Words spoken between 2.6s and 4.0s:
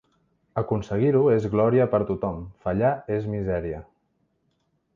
fallar és misèria.